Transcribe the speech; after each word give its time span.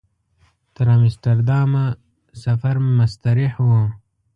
تر 0.75 0.87
امسټرډامه 0.97 1.85
سفر 2.43 2.75
مستریح 2.97 3.53
و. 3.65 3.69